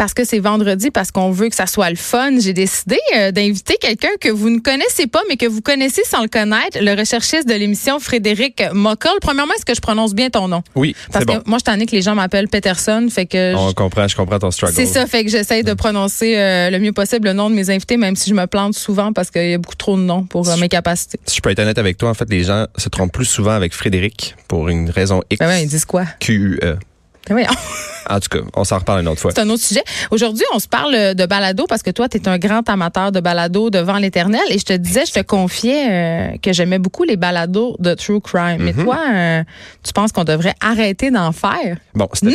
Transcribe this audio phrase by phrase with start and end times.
[0.00, 3.32] parce que c'est vendredi, parce qu'on veut que ça soit le fun, j'ai décidé euh,
[3.32, 6.98] d'inviter quelqu'un que vous ne connaissez pas, mais que vous connaissez sans le connaître, le
[6.98, 9.12] recherchiste de l'émission Frédéric Mockel.
[9.20, 10.62] Premièrement, est-ce que je prononce bien ton nom?
[10.74, 11.42] Oui, Parce que bon.
[11.44, 14.16] moi, je t'en ai que les gens m'appellent Peterson, fait que On je- comprend, je
[14.16, 14.72] comprends ton struggle.
[14.74, 17.68] c'est ça, fait que j'essaye de prononcer euh, le mieux possible le nom de mes
[17.68, 20.22] invités, même si je me plante souvent parce qu'il y a beaucoup trop de noms
[20.24, 21.20] pour euh, mes capacités.
[21.26, 23.50] Si je peux être honnête avec toi, en fait, les gens se trompent plus souvent
[23.52, 26.04] avec Frédéric pour une raison X, Ben ouais, ils disent quoi?
[26.20, 26.78] Q, U, E.
[27.28, 27.46] Ben
[28.10, 29.30] En tout cas, on s'en reparle une autre fois.
[29.34, 29.82] C'est un autre sujet.
[30.10, 33.20] Aujourd'hui, on se parle de balado parce que toi, tu es un grand amateur de
[33.20, 34.40] balado devant l'éternel.
[34.50, 38.20] Et je te disais, je te confiais euh, que j'aimais beaucoup les balados de True
[38.20, 38.58] Crime.
[38.60, 38.84] Mais Mhm.
[38.84, 39.42] toi, euh,
[39.84, 41.76] tu penses qu'on devrait arrêter d'en faire?
[41.94, 42.32] Bon, c'était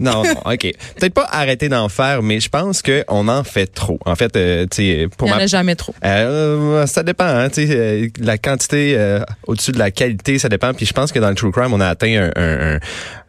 [0.00, 0.12] non!
[0.12, 0.72] non, non, OK.
[0.98, 3.98] Peut-être pas arrêter d'en faire, mais je pense qu'on en fait trop.
[4.06, 5.94] En fait, euh, tu sais, pour Il n'y en ma a jamais trop.
[6.04, 10.48] Euh, ça dépend, hein, tu sais, euh, la quantité euh, au-dessus de la qualité, ça
[10.48, 10.72] dépend.
[10.74, 12.78] Puis je pense que dans le true crime, on a atteint un, un, un,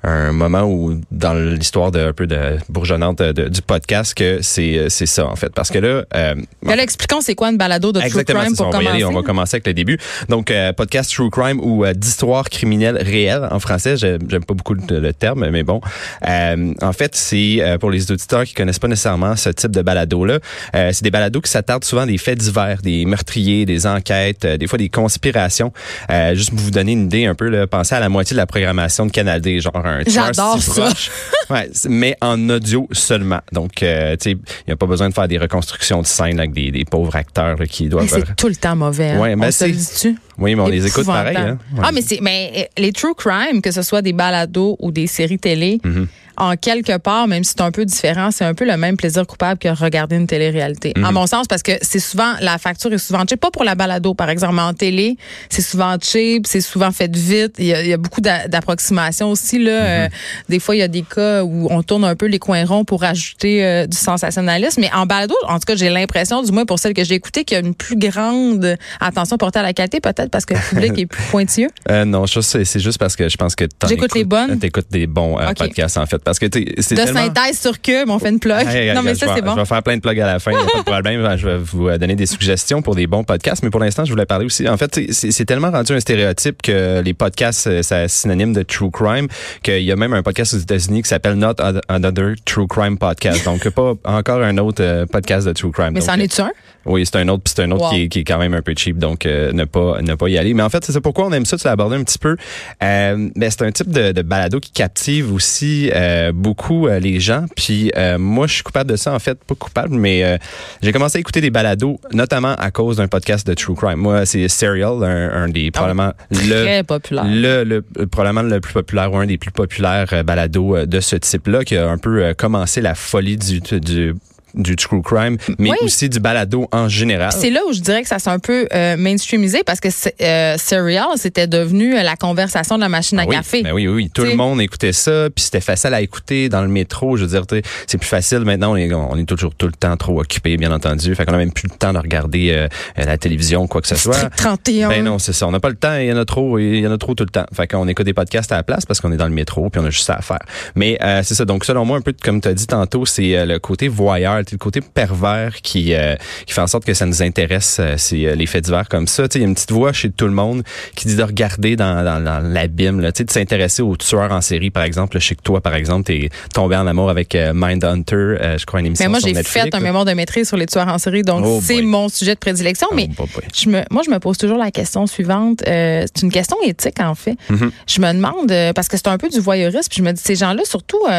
[0.03, 4.39] un moment où, dans l'histoire de un peu de bourgeonnante de- de- du podcast, que
[4.41, 7.57] c'est euh, c'est ça en fait, parce que là, euh, là, expliquons c'est quoi une
[7.57, 8.88] balado de True Crime pour on va y commencer.
[8.95, 9.97] aller, on va commencer avec le début.
[10.29, 13.97] Donc, euh, podcast True Crime ou euh, d'histoire criminelle réelle en français.
[13.97, 15.81] J'ai- J'aime pas beaucoup le, le terme, mais bon.
[16.27, 19.81] Euh, en fait, c'est euh, pour les auditeurs qui connaissent pas nécessairement ce type de
[19.81, 20.39] balado-là.
[20.75, 24.45] euh, c'est des balados qui s'attardent souvent à des faits divers, des meurtriers, des enquêtes,
[24.45, 25.72] euh, des fois des conspirations.
[26.11, 28.38] Euh, juste pour vous donner une idée un peu, là, pensez à la moitié de
[28.38, 30.72] la programmation de Canal D, genre un J'adore ça.
[30.81, 31.09] proche.
[31.49, 33.39] Ouais, mais en audio seulement.
[33.51, 36.39] Donc, euh, tu sais, il n'y a pas besoin de faire des reconstructions de scènes
[36.39, 39.09] avec des, des pauvres acteurs là, qui doivent c'est tout le temps mauvais.
[39.11, 39.19] hein.
[39.19, 40.19] Ouais, ben on se le c'est- dit-tu?
[40.38, 41.35] Oui, mais on les écoute pareil.
[41.38, 41.57] Hein?
[41.73, 41.83] Ouais.
[41.83, 45.07] Ah, mais c'est mais euh, les true crime, que ce soit des balados ou des
[45.07, 46.07] séries télé, Mhm.
[46.39, 49.25] en quelque part, même si c'est un peu différent, c'est un peu le même plaisir
[49.25, 50.94] coupable que regarder une télé-réalité.
[51.03, 53.73] En mon sens, parce que c'est souvent la facture est souvent cheap, pas pour la
[53.73, 55.17] balado par exemple, mais en télé,
[55.49, 57.55] c'est souvent cheap, c'est souvent fait vite.
[57.57, 59.72] Il y a, il y a beaucoup d'a- d'approximations aussi là.
[59.72, 60.09] Euh,
[60.47, 62.85] des fois, il y a des cas où on tourne un peu les coins ronds
[62.85, 64.81] pour ajouter euh, du sensationnalisme.
[64.81, 67.45] Mais en balado, en tout cas, j'ai l'impression, du moins pour celle que j'ai écoutée,
[67.45, 70.59] qu'il y a une plus grande attention portée à la qualité, peut-être parce que le
[70.70, 71.69] public est plus pointilleux?
[71.90, 74.59] Euh, non, c'est juste parce que je pense que t'en J'écoute les écoutes- bonnes?
[74.59, 76.18] T'écoutes des bons euh, podcasts, en fait.
[76.22, 77.22] Parce que, tu c'est De tellement...
[77.25, 78.68] synthèse sur Cube, on fait une plug.
[78.68, 79.53] Hey, non, mais ça, je vais- c'est bon.
[79.56, 81.38] Je vais faire plein de plugs à la fin, y a pas de problème.
[81.38, 84.12] Je vais vous euh, donner des suggestions pour des bons podcasts, mais pour l'instant, je
[84.12, 84.68] voulais parler aussi.
[84.68, 88.63] En fait, tu c'est tellement rendu un stéréotype que les podcasts, euh, c'est synonyme de
[88.63, 89.28] true crime,
[89.63, 91.53] qu'il y a même un podcast aux États-Unis qui s'appelle Not
[91.88, 93.46] Another True Crime Podcast.
[93.46, 95.91] Donc, pas encore un autre euh, podcast de true crime.
[95.94, 96.51] Mais c'en est-tu un?
[96.85, 97.90] Oui, c'est un autre, puis c'est un autre Wow.
[97.91, 100.28] qui, est, qui est quand même un peu cheap, donc euh, ne pas ne pas
[100.29, 100.53] y aller.
[100.53, 102.35] Mais en fait, c'est ça pourquoi on aime ça, tu l'as abordé un petit peu?
[102.83, 107.19] Euh, ben, c'est un type de, de balado qui captive aussi euh, beaucoup euh, les
[107.19, 107.45] gens.
[107.55, 110.39] Puis euh, moi, je suis coupable de ça, en fait, pas coupable, mais
[110.81, 113.95] j'ai commencé à écouter des balados, notamment à cause d'un podcast de True Crime.
[113.97, 117.25] Moi, c'est Serial, un, un des probablement le Très populaire.
[117.25, 121.16] le, le, le- probablement le plus populaire ou un des plus populaires balados de ce
[121.16, 124.16] type-là qui a un peu commencé la folie du, du
[124.57, 125.78] du true crime, mais Oui.
[125.84, 127.31] aussi du balado en général.
[127.31, 130.16] C'est là où je dirais que ça s'est un peu euh, mainstreamisé parce que c'est-
[130.22, 133.63] euh, Serial, c'était devenu euh, la conversation de la machine à Ah oui, café.
[133.63, 134.12] ben oui, oui, oui.
[134.13, 134.31] Tout T'sais.
[134.31, 137.18] le monde écoutait ça, puis c'était facile à écouter dans le métro.
[137.18, 137.44] Je veux dire,
[137.88, 138.73] c'est plus facile maintenant.
[138.73, 141.13] On est, on est toujours tout le temps trop occupé, bien entendu.
[141.16, 143.95] Fait qu'on a même plus le temps de regarder euh, la télévision quoi que ce
[143.95, 144.13] soit.
[144.13, 144.89] Strict 31.
[144.89, 145.47] Ben non, c'est ça.
[145.47, 145.95] On n'a pas le temps.
[145.97, 146.57] Il y en a trop.
[146.59, 147.45] Il y en a trop tout le temps.
[147.53, 149.79] Fait qu'on écoute des podcasts à la place parce qu'on est dans le métro puis
[149.81, 150.39] on a juste ça à faire.
[150.75, 151.45] Mais euh, c'est ça.
[151.45, 154.39] Donc selon moi, un peu comme tu as dit tantôt, c'est euh, le côté voyeur,
[154.52, 156.16] le côté pervers qui euh,
[156.46, 157.78] qui fait en sorte que ça nous intéresse.
[157.80, 159.28] euh, c'est euh, les faits divers comme ça.
[159.28, 160.63] Tu sais, il y a une petite voix chez tout le monde
[160.96, 163.00] qui dit de regarder dans, dans, dans l'abîme.
[163.02, 163.12] là.
[163.12, 165.19] Tu sais, de s'intéresser aux tueurs en série, par exemple.
[165.19, 168.56] Je sais que toi, par exemple, t'es tombé en amour avec Mindhunter.
[168.57, 169.80] je crois une émission Mais moi, j'ai fait un là.
[169.80, 172.88] mémoire de maîtrise sur les tueurs en série, donc Oh c'est mon sujet de prédilection.
[172.94, 173.44] Mais Oh, boy.
[173.53, 175.62] je me, moi, je me pose toujours la question suivante.
[175.66, 177.36] C'est une question éthique, en fait.
[177.50, 177.72] Mhm.
[177.88, 180.36] Je me demande, parce que c'est un peu du voyeurisme, puis je me dis, ces
[180.36, 181.09] gens-là, surtout, tu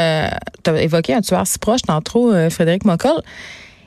[0.71, 2.85] as évoqué un tueur si proche tantôt, Frédéric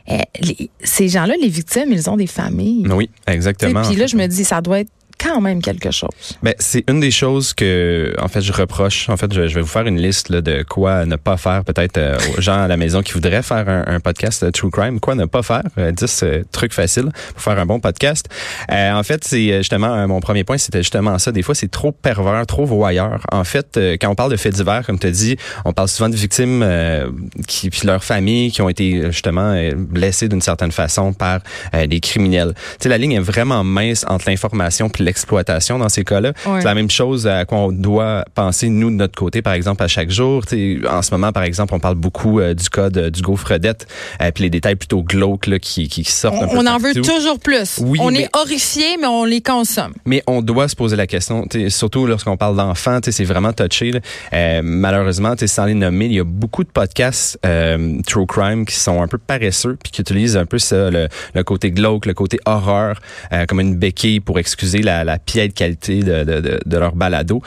[0.10, 2.86] Euh, les- ces gens-là, les victimes, ils ont des familles.
[2.92, 3.82] Oui, exactement.
[3.84, 4.90] Puis là, je me dis, ça doit être
[5.32, 6.38] quand même quelque chose.
[6.44, 9.10] Ben, c'est une des choses que, en fait, je reproche.
[9.10, 12.18] En fait, je, vais vous faire une liste de quoi ne pas faire, peut-être euh,
[12.38, 15.00] aux gens à la maison qui voudraient faire un, podcast de True Crime.
[15.00, 15.64] Quoi ne pas faire?
[15.78, 18.28] Euh, 10 euh, trucs faciles pour faire un bon podcast.
[18.72, 21.32] Euh, en fait, c'est justement, euh, mon premier point, c'était justement ça.
[21.32, 23.22] Des fois, c'est trop pervers, trop voyeur.
[23.32, 25.88] En fait, euh, quand on parle de faits divers, comme tu as dit, on parle
[25.88, 27.10] souvent de victimes euh,
[27.48, 31.40] qui, puis leurs familles qui ont été justement euh, blessées d'une certaine façon par
[31.74, 32.54] euh, des criminels.
[32.56, 36.34] Tu sais, la ligne est vraiment mince entre l'information puis d'exploitation dans ces cas-là.
[36.44, 39.84] C'est la même chose à quoi on doit penser, nous, de notre côté, par exemple,
[39.84, 40.44] à chaque jour.
[40.90, 43.88] en ce moment, par exemple, on parle beaucoup euh, du cas du gaufredette,
[44.22, 46.78] euh, puis les détails plutôt glauques là, qui, qui sortent on, un peu On en
[46.78, 47.80] veut toujours plus.
[47.84, 49.94] Oui, on est horrifié, mais on les consomme.
[50.06, 53.92] Mais on doit se poser la question, surtout lorsqu'on parle d'enfants, c'est vraiment touché.
[54.34, 58.76] Euh, malheureusement, sans les nommer, il y a beaucoup de podcasts euh, true crime qui
[58.76, 62.14] sont un peu paresseux, puis qui utilisent un peu ça, le, le côté glauque, le
[62.14, 63.00] côté horreur,
[63.48, 67.42] comme une béquille pour excuser la, la piètre qualité de, de, de, leur balado.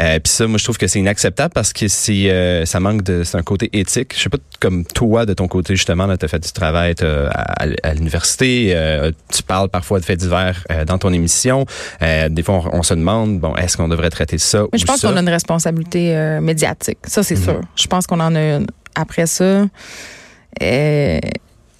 [0.00, 3.02] Euh, puis ça, moi, je trouve que c'est inacceptable parce que c'est euh, ça manque
[3.02, 4.12] de c'est un côté éthique.
[4.16, 7.66] Je sais pas comme toi de ton côté justement, tu as fait du travail à,
[7.82, 11.66] à l'université, euh, tu parles parfois de faits divers euh, dans ton émission.
[12.00, 15.16] des fois, on, se demande bon, est-ce qu'on devrait traiter ça Mais je pense qu'on
[15.16, 16.98] a une responsabilité médiatique.
[17.04, 17.42] Ça, c'est mhm.
[17.42, 17.60] sûr.
[17.76, 18.66] Je pense qu'on en a une.
[18.96, 19.66] Après ça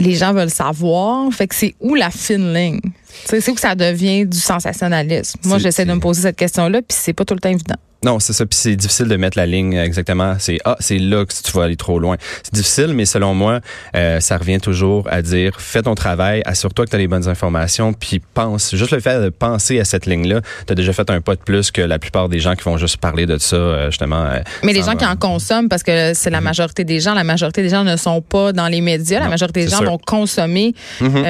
[0.01, 1.33] les gens veulent savoir.
[1.33, 2.81] Fait que c'est où la fine ligne?
[3.25, 5.41] C'est où que ça devient du sensationnalisme?
[5.45, 7.77] Moi, j'essaie de me poser cette question-là, puis c'est pas tout le temps évident.
[8.05, 8.45] Non, c'est ça.
[8.45, 10.37] Puis c'est difficile de mettre la ligne exactement.
[10.39, 12.17] C'est ah, c'est là que tu vas aller trop loin.
[12.43, 13.61] C'est difficile, mais selon moi,
[13.97, 17.29] euh, ça revient toujours à dire fais ton travail, assure-toi que tu as les bonnes
[17.29, 18.77] informations, puis pense.
[18.77, 21.41] Juste le fait de penser à cette ligne-là, tu as déjà fait un pas de
[21.41, 24.25] plus que la plupart des gens qui vont juste parler de ça, euh, justement.
[24.25, 26.45] Euh, mais les gens qui en consomment, parce que c'est la mhm.
[26.45, 29.21] majorité des gens, la majorité des gens ne sont pas dans les médias.
[29.21, 31.25] la majorité des gens vont consommer mhm.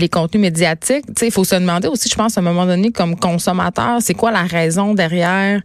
[0.00, 1.04] Les contenus médiatiques.
[1.22, 4.30] Il faut se demander aussi, je pense, à un moment donné, comme consommateur, c'est quoi
[4.30, 5.60] la raison derrière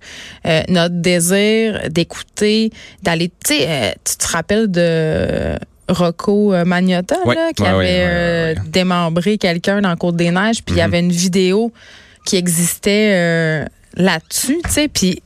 [0.45, 2.71] euh, notre désir d'écouter,
[3.01, 7.17] d'aller, tu sais, euh, tu te rappelles de Rocco euh, Magnotta,
[7.55, 10.85] qui avait démembré quelqu'un dans Côte des Neiges, puis il y mhm.
[10.85, 11.71] avait une vidéo
[12.25, 13.65] qui existait
[13.95, 15.21] là-dessus, tu sais, puis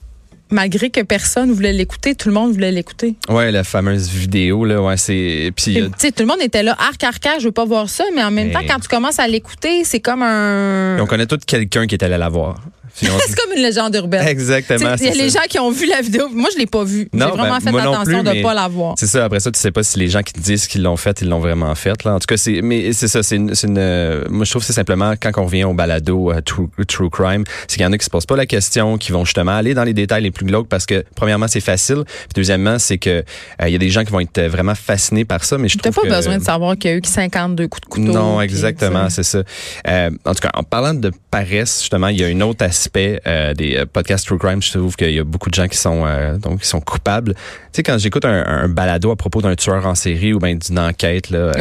[0.51, 3.15] malgré que personne voulait l'écouter, tout le monde voulait l'écouter.
[3.29, 6.75] Ouais, la fameuse vidéo là, ouais, c'est puis tu sais tout le monde était là
[6.79, 9.19] arc arc, arc je veux pas voir ça, mais en même temps quand tu commences
[9.19, 12.61] à l'écouter, c'est comme un on connaît tout quelqu'un qui est allé la voir.
[13.27, 14.27] c'est comme une légende urbaine.
[14.27, 14.95] Exactement.
[14.99, 16.27] Il y a les gens qui ont vu la vidéo.
[16.31, 17.09] Moi, je l'ai pas vue.
[17.13, 18.95] J'ai vraiment ben, fait attention de de pas la voir.
[18.97, 19.25] C'est ça.
[19.25, 21.29] Après ça, tu sais pas si les gens qui te disent qu'ils l'ont fait, ils
[21.29, 22.03] l'ont vraiment fait.
[22.03, 22.15] Là.
[22.15, 23.23] En tout cas, c'est mais c'est ça.
[23.23, 26.31] C'est une, une, euh, moi, je trouve que c'est simplement quand on revient au balado
[26.31, 28.97] euh, true, true, crime, c'est qu'il y en a qui se posent pas la question,
[28.97, 32.03] qui vont justement aller dans les détails les plus glauques parce que premièrement, c'est facile.
[32.05, 33.23] Puis deuxièmement, c'est que
[33.61, 35.57] euh, y a des gens qui vont être vraiment fascinés par ça.
[35.57, 38.13] Mais je trouve pas besoin de savoir qu'il y a eu 52 coups de couteau.
[38.13, 39.39] Non, exactement, c'est ça.
[39.87, 43.75] en tout cas, en parlant de paresse, justement, il y a un autre aspect des
[43.77, 46.37] euh, podcasts True Crime, je trouve qu'il y a beaucoup de gens qui sont euh,
[46.37, 47.33] donc qui sont coupables.
[47.33, 47.41] Tu
[47.73, 50.79] sais, quand j'écoute un, un, balado à propos d'un tueur en série ou bien d'une
[50.79, 51.51] enquête, là,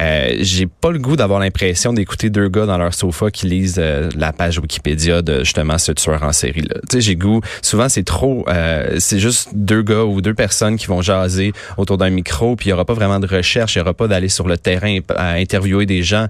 [0.00, 3.82] euh, j'ai pas le goût d'avoir l'impression d'écouter deux gars dans leur sofa qui lisent
[4.16, 6.62] la page Wikipédia de justement ce tueur en série.
[6.62, 7.40] Tu sais, j'ai goût.
[7.60, 8.46] Souvent, c'est trop.
[8.98, 12.70] c'est juste deux gars ou deux personnes qui vont jaser autour d'un micro, puis il
[12.70, 15.32] y aura pas vraiment de recherche, il y aura pas d'aller sur le terrain à
[15.34, 16.26] interviewer des gens.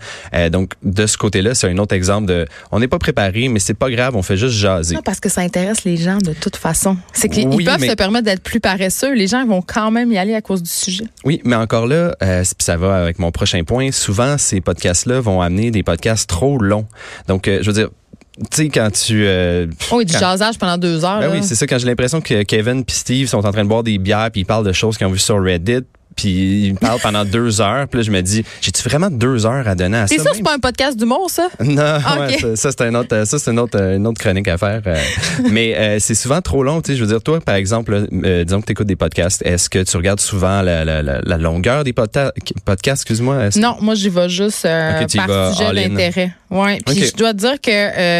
[0.50, 2.46] donc, de ce côté-là, c'est un autre exemple de.
[2.70, 5.40] On n'est pas préparé, mais c'est pas grave, on fait juste jaser parce que ça
[5.40, 6.96] intéresse les gens de toute façon.
[7.12, 9.14] C'est qu'ils peuvent se permettre d'être plus paresseux.
[9.14, 11.04] Les gens vont quand même y aller à cause du sujet.
[11.24, 13.92] Oui, mais encore là, euh, ça va avec mon prochain point.
[13.92, 16.86] Souvent, ces podcasts-là vont amener des podcasts trop longs.
[17.28, 17.88] Donc, euh, je veux dire,
[18.38, 19.24] tu sais, quand tu...
[19.26, 21.20] Euh, oh, du jasage pendant deux heures.
[21.20, 21.66] Ben oui, c'est ça.
[21.66, 24.42] Quand j'ai l'impression que Kevin et Steve sont en train de boire des bières puis
[24.42, 25.84] ils parlent de choses qu'ils ont vues sur Reddit
[26.16, 27.88] puis il me parle pendant deux heures.
[27.88, 30.14] Puis là, je me dis, j'ai-tu vraiment deux heures à donner à ça?
[30.16, 31.48] C'est ça, c'est pas un podcast d'humour, ça?
[31.60, 34.82] Non, ah, ça, c'est un autre, ça, c'est une autre, une autre chronique à faire.
[34.86, 34.96] Euh.
[35.50, 36.80] mais euh, c'est souvent trop long.
[36.80, 39.42] Tu sais, je veux dire, toi, par exemple, euh, disons que tu écoutes des podcasts,
[39.44, 42.32] est-ce que tu regardes souvent la, la, la, longueur des podcasts,
[42.86, 43.50] excuse-moi?
[43.56, 46.32] Non, moi, j'y vais juste par sujet d'intérêt.
[46.52, 46.78] Ouais.
[46.84, 47.70] Puis je dois dire que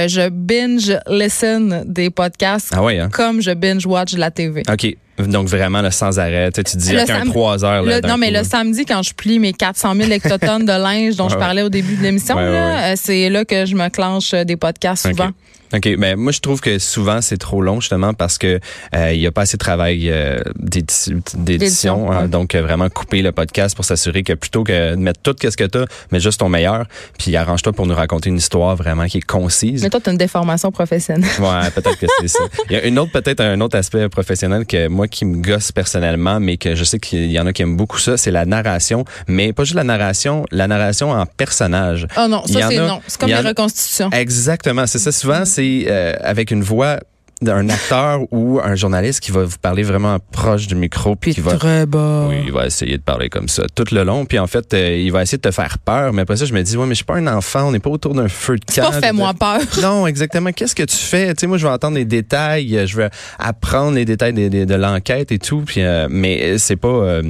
[0.08, 3.10] je binge listen des podcasts ah ouais, hein?
[3.12, 4.62] comme je binge watch la TV.
[4.70, 4.96] OK.
[5.18, 6.50] Donc vraiment sans arrêt.
[6.52, 7.84] Tu, dis qu'il y a trois heures.
[7.84, 11.36] non, mais le samedi, quand je plie mes 400 000 hectotonnes de linge dont je
[11.36, 15.30] parlais au début de l'émission, euh, c'est là que je me clenche des podcasts souvent.
[15.74, 18.60] OK, mais moi je trouve que souvent c'est trop long justement parce que
[18.94, 22.28] euh, il y a pas assez de travail euh, d'édition, hein.
[22.28, 25.56] donc euh, vraiment couper le podcast pour s'assurer que plutôt que de mettre tout qu'est-ce
[25.56, 26.86] que tu as, mets juste ton meilleur,
[27.18, 29.82] puis arrange-toi pour nous raconter une histoire vraiment qui est concise.
[29.82, 31.30] Mais toi tu as une déformation professionnelle.
[31.40, 32.44] Ouais, peut-être que c'est ça.
[32.68, 35.72] Il y a une autre peut-être un autre aspect professionnel que moi qui me gosse
[35.72, 38.44] personnellement, mais que je sais qu'il y en a qui aiment beaucoup ça, c'est la
[38.44, 42.06] narration, mais pas juste la narration, la narration en personnage.
[42.18, 44.10] Oh non, ça c'est non, c'est comme les reconstitutions.
[44.10, 46.98] Exactement, c'est ça souvent c'est euh, avec une voix
[47.40, 51.40] d'un acteur ou un journaliste qui va vous parler vraiment proche du micro puis qui
[51.40, 52.26] va très bas.
[52.28, 54.96] Oui, il va essayer de parler comme ça tout le long puis en fait euh,
[54.96, 56.94] il va essayer de te faire peur mais après ça je me dis ouais mais
[56.94, 58.90] je suis pas un enfant, on n'est pas autour d'un feu de camp.
[58.90, 59.60] Pas fais-moi peur.
[59.82, 60.52] Non, exactement.
[60.52, 61.34] Qu'est-ce que tu fais?
[61.34, 64.74] Tu sais moi je vais entendre les détails, je vais apprendre les détails de, de,
[64.74, 67.20] l'enquête et tout puis euh, mais c'est pas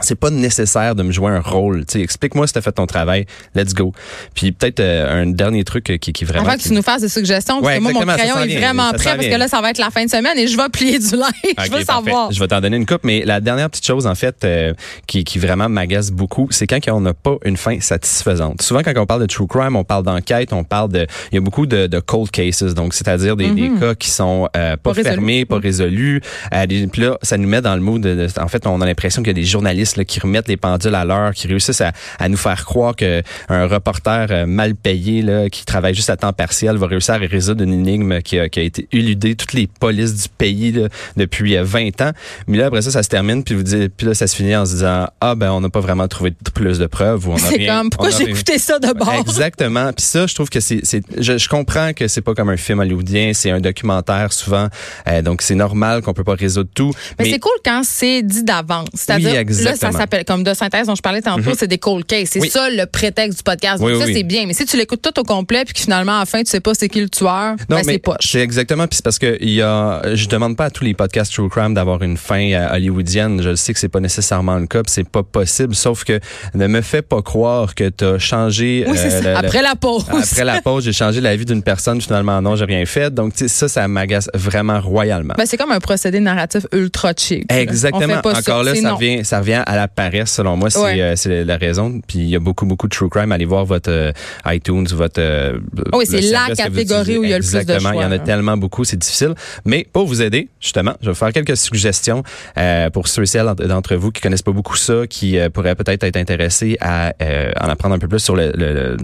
[0.00, 1.84] c'est pas nécessaire de me jouer un rôle.
[1.94, 3.26] Explique-moi si t'as fait ton travail.
[3.54, 3.92] Let's go.
[4.34, 6.46] Puis peut-être euh, un dernier truc euh, qui, qui vraiment.
[6.46, 8.92] Avant que tu nous fasses des suggestions, parce Ouais, que moi, mon crayon est vraiment
[8.92, 10.98] prêt parce que là, ça va être la fin de semaine et je vais plier
[10.98, 11.30] du linge.
[11.44, 11.84] je veux parfait.
[11.84, 12.32] savoir.
[12.32, 14.74] Je vais t'en donner une coupe, mais la dernière petite chose, en fait, euh,
[15.06, 18.62] qui, qui vraiment m'agace beaucoup, c'est quand on n'a pas une fin satisfaisante.
[18.62, 21.06] Souvent, quand on parle de true crime, on parle d'enquête, on parle de...
[21.32, 24.48] Il y a beaucoup de, de cold cases, donc c'est-à-dire des, des cas qui sont
[24.56, 26.20] euh, pas, Pas fermés, pas résolus.
[26.54, 29.22] Euh, Puis là, ça nous met dans le mood de- en fait, on a l'impression
[29.22, 31.92] qu'il y a des journalistes là, qui remettent les pendules à l'heure, qui réussissent à,
[32.18, 36.16] à nous faire croire que un reporter euh, mal payé là, qui travaille juste à
[36.16, 39.52] temps partiel va réussir à résoudre une énigme qui a, qui a été éludée toutes
[39.52, 42.10] les polices du pays là, depuis euh, 20 ans.
[42.46, 44.56] Mais là après ça ça se termine puis vous dites puis là ça se finit
[44.56, 47.36] en se disant ah ben on n'a pas vraiment trouvé plus de preuves ou on
[47.36, 49.14] a C'est comme, pourquoi j'ai écouté ça de bord?
[49.20, 49.92] Exactement.
[49.92, 50.80] Puis ça, je trouve que c'est,
[51.18, 54.68] je, je comprends que c'est pas comme un film hollywoodien, c'est un documentaire souvent,
[55.08, 56.92] euh, donc c'est normal qu'on peut pas résoudre tout.
[57.18, 58.88] Mais, c'est cool quand c'est dit d'avance.
[58.94, 62.04] C'est-à-dire, Oui, là, ça s'appelle, comme de synthèse dont je parlais tantôt, c'est des cold
[62.06, 62.30] cases.
[62.32, 62.50] C'est Oui.
[62.50, 63.82] ça le prétexte du podcast.
[63.82, 64.14] Oui, Donc ça, oui.
[64.14, 64.44] c'est bien.
[64.46, 66.60] Mais si tu l'écoutes tout au complet puis que finalement, à la fin, tu sais
[66.60, 68.16] pas c'est qui le tueur, Non, ben, c'est poche.
[68.20, 68.86] c'est exactement.
[68.86, 71.48] Puis c'est parce que il y a, je demande pas à tous les podcasts true
[71.48, 73.42] crime d'avoir une fin euh, hollywoodienne.
[73.42, 75.74] Je sais que c'est pas nécessairement le cas, puis c'est pas possible.
[75.74, 76.18] Sauf que
[76.54, 78.84] ne me fais pas croire que t'as changé.
[78.88, 80.04] oui, c'est euh, le- le- Après la pause.
[80.10, 82.00] Après la pause, j'ai changé la vie d'une personne.
[82.00, 83.12] Finalement, non, j'ai rien fait.
[83.12, 85.34] Donc, tu ça, ça m'agace vraiment royalement.
[85.36, 87.50] Ben, c'est comme un procédé narratif ultra cheap.
[87.50, 88.20] Exactement.
[88.20, 88.40] pas ça.
[88.40, 90.70] Encore là, ça revient, ça revient à la paresse, selon moi.
[90.70, 92.00] C'est euh, c'est la raison.
[92.06, 93.32] Puis il y a beaucoup, beaucoup de true crime.
[93.32, 94.12] Allez voir votre euh,
[94.46, 95.20] iTunes, votre.
[95.20, 95.58] euh,
[95.92, 97.92] Oui, c'est la catégorie où il y a le plus de Exactement.
[97.92, 98.24] Il y en a choix, hein.
[98.24, 99.34] tellement beaucoup, c'est difficile.
[99.64, 102.22] Mais pour vous aider, justement, je vais vous faire quelques suggestions
[102.58, 105.74] euh, pour ceux et celles d'entre vous qui connaissent pas beaucoup ça, qui euh, pourraient
[105.74, 108.96] peut-être être intéressés à euh, en apprendre un peu plus sur le, le- le-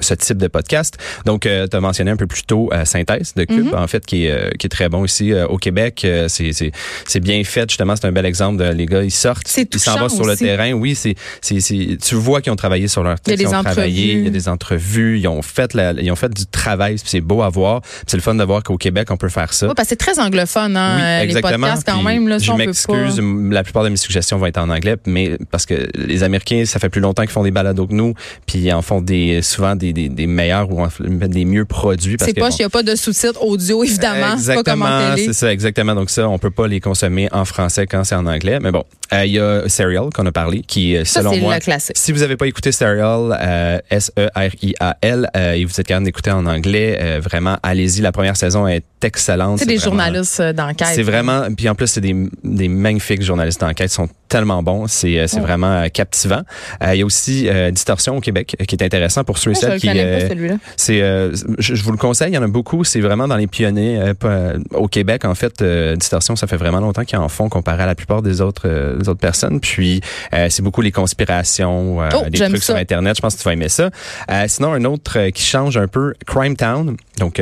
[0.00, 0.96] ce type de podcast.
[1.24, 3.76] Donc, tu as mentionné un peu plus tôt euh, Synthèse de Cube, Mm-hmm.
[3.76, 6.02] en fait, qui est, euh, qui est très bon ici euh, au Québec.
[6.04, 6.70] Euh, c'est, c'est,
[7.06, 7.96] c'est bien fait, justement.
[7.96, 8.58] C'est un bel exemple.
[8.58, 10.44] De, les gars, ils sortent, ils s'en vont sur le aussi.
[10.44, 10.72] terrain.
[10.72, 13.52] Oui, c'est, c'est, c'est, tu vois qu'ils ont travaillé sur leur Il y a texte,
[13.52, 16.32] ils ont travaillé, il y a des entrevues, ils ont fait, la, ils ont fait
[16.32, 16.96] du travail.
[17.04, 17.82] C'est beau à voir.
[18.06, 19.66] C'est le fun de voir qu'au Québec, on peut faire ça.
[19.66, 21.66] Oui, parce que c'est très anglophone, hein, Oui, euh, les exactement.
[21.66, 22.28] podcasts quand Puis même.
[22.28, 23.54] Là, je m'excuse, pas.
[23.54, 26.78] la plupart de mes suggestions vont être en anglais, mais parce que les Américains, ça
[26.78, 28.14] fait plus longtemps qu'ils font des balados que nous,
[28.46, 32.16] puis ils en font des souvent des, des, des meilleurs ou des mieux produits.
[32.20, 34.34] C'est pas, il n'y a pas de sous-titres audio, évidemment.
[34.34, 35.94] Exactement, c'est ça, exactement.
[35.94, 38.58] Donc ça, on peut pas les consommer en français quand c'est en anglais.
[38.60, 41.54] Mais bon, Euh, il y a Serial qu'on a parlé, qui euh, Ça, selon moi,
[41.54, 41.96] le classique.
[41.96, 46.46] si vous avez pas écouté Serial, euh, S-E-R-I-A-L, euh, et vous êtes capable d'écouter en
[46.46, 48.00] anglais, euh, vraiment, allez-y.
[48.02, 49.58] La première saison est excellente.
[49.60, 50.88] C'est des vraiment- journalistes euh, d'enquête.
[50.94, 54.86] c'est vraiment, puis en plus c'est des, des magnifiques journalistes d'enquête, ils sont tellement bons,
[54.88, 55.42] c'est euh, c'est Ouais.
[55.42, 56.42] vraiment euh, captivant.
[56.82, 59.52] Euh, il y a aussi euh, Distorsion au Québec euh, qui est intéressant pour ceux
[59.52, 60.54] et celles le qui euh, pas, celui-là.
[60.76, 63.36] c'est euh, je, je vous le conseille, il y en a beaucoup, c'est vraiment dans
[63.36, 67.18] les pionniers euh, euh, au Québec en fait euh, Distorsion, ça fait vraiment longtemps qu'ils
[67.18, 68.62] en font comparé à la plupart des autres
[68.98, 69.60] des autres personnes.
[69.60, 70.00] Puis
[70.34, 73.40] euh, c'est beaucoup les conspirations, euh, Oh, des j'aime trucs sur internet, je pense que
[73.40, 73.90] tu vas aimer ça.
[74.30, 77.40] Euh, sinon un autre qui change un peu Crime Town, donc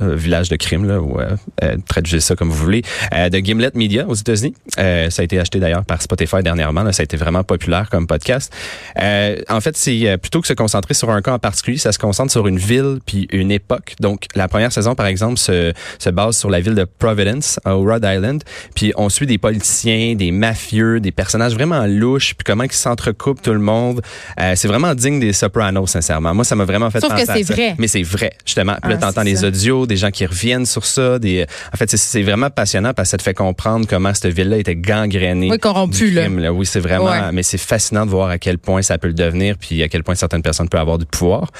[0.00, 1.30] village de crime là ou euh,
[1.62, 2.82] euh, traduisez ça comme vous voulez
[3.14, 4.54] euh, de Gimlet Media aux États-Unis.
[4.78, 7.88] Euh, ça a été acheté d'ailleurs par Spotify dernièrement là, ça a été vraiment populaire
[7.90, 8.52] comme podcast.
[9.00, 11.98] Euh, en fait c'est plutôt que se concentrer sur un cas en particulier ça se
[11.98, 13.94] concentre sur une ville puis une époque.
[14.00, 17.82] Donc la première saison par exemple se, se base sur la ville de Providence au
[17.82, 18.42] Rhode Island.
[18.74, 23.42] Puis on suit des politiciens des mafieux des personnages vraiment louches puis comment ils s'entrecoupent
[23.42, 24.00] tout le monde.
[24.40, 26.34] Euh, c'est vraiment digne des Sopranos sincèrement.
[26.34, 27.74] Moi ça m'a vraiment fait Sauf que penser à c'est vrai.
[27.78, 28.76] mais c'est vrai justement.
[28.82, 31.18] Puis là Ah, t'entends les audios, des gens qui reviennent sur ça.
[31.18, 34.58] Des, en fait, c'est- vraiment passionnant parce que ça te fait comprendre comment cette ville-là
[34.58, 35.50] était gangrénée.
[35.50, 36.28] Oui, corrompu, du là.
[36.52, 37.32] Oui, c'est vraiment, Ouais.
[37.32, 40.04] mais c'est fascinant de voir à quel point ça peut le devenir, puis à quel
[40.04, 41.50] point certaines personnes peuvent avoir du pouvoir.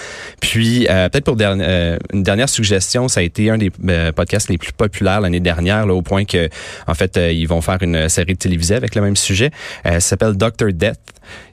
[0.40, 4.12] Puis, euh, peut-être pour derni- euh, une dernière suggestion, ça a été un des euh,
[4.12, 6.49] podcasts les plus populaires l'année dernière, là, au point que,
[6.87, 9.50] en fait, ils vont faire une série de télévisée avec le même sujet.
[9.85, 10.99] Ça s'appelle Doctor Death,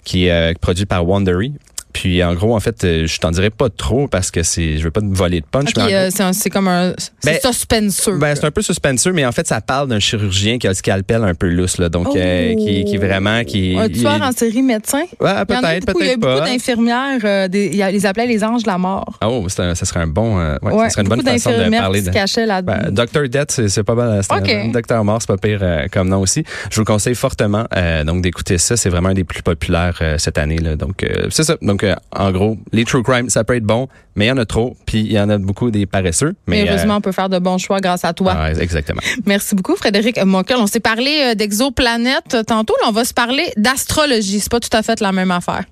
[0.04, 1.54] qui est produit par Wondery.
[1.96, 4.84] Puis en gros, en fait, euh, je t'en dirais pas trop parce que c'est, je
[4.84, 5.70] veux pas te voler de punch.
[5.78, 6.94] Euh, c'est comme un.
[6.98, 8.18] C'est Ben, suspenseux.
[8.18, 10.76] ben, c'est un peu suspenseux, mais en fait, ça parle d'un chirurgien qui a le
[10.76, 11.88] scalpel un peu lousse, là.
[11.88, 12.66] Donc, euh, Oh.
[12.66, 13.78] qui, qui vraiment, qui.
[13.80, 15.04] un tueur il- en série médecin?
[15.22, 16.46] Ouais, a peut-être, beaucoup, il y a peut-être beaucoup pas.
[16.46, 19.18] d'infirmières, euh, il appelaient les anges de la mort.
[19.22, 22.00] Ah, Oh, ça serait un bon, ouais, Ouais, ça serait une bonne façon de parler
[22.00, 22.12] qui de.
[22.12, 22.74] se cachaient là-dedans.
[22.92, 23.30] Ben, Dr.
[23.30, 24.22] Death, c'est pas mal.
[24.22, 24.50] c'est un- Ok.
[24.50, 26.44] un Docteur Mort, c'est pas pire comme nom aussi.
[26.70, 27.66] Je vous le conseille fortement
[28.06, 28.76] donc d'écouter ça.
[28.76, 30.58] C'est vraiment un des plus populaires cette année.
[30.58, 30.76] Là.
[30.76, 31.56] Donc c'est ça.
[31.62, 34.38] Donc euh, en gros, les true crime, ça peut être bon, mais il y en
[34.38, 34.76] a trop.
[34.86, 36.36] Puis il y en a beaucoup des paresseux.
[36.48, 38.36] Mais Mais heureusement, on peut faire de bons choix grâce à toi.
[38.36, 39.02] euh, ouais, exactement.
[39.26, 40.58] Merci beaucoup, Frédéric Monkel.
[40.58, 42.76] On s'est parlé euh, d'exoplanètes euh, tantôt.
[42.82, 44.40] Là, on va se parler d'astrologie.
[44.40, 45.64] C'est pas tout à fait la même affaire.